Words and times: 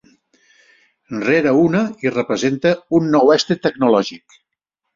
Rere 1.25 1.53
una 1.65 1.81
i 2.07 2.13
representa 2.15 2.73
un 3.01 3.13
nou 3.17 3.33
estri 3.39 3.61
tecnològic. 3.69 4.43